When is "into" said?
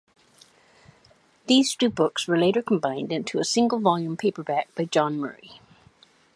3.11-3.37